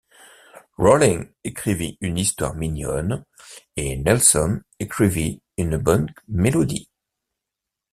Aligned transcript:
Rolling 0.79 1.29
écrivit 1.43 1.99
une 2.01 2.17
histoire 2.17 2.55
mignonne, 2.55 3.23
et 3.75 3.97
Nelson 3.97 4.61
écrivit 4.79 5.43
une 5.57 5.77
bonne 5.77 6.11
mélodie. 6.27 6.89